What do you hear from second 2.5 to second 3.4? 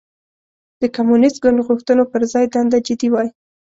دنده جدي وای.